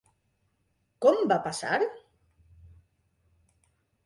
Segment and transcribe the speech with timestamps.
[1.05, 1.77] Com va passar?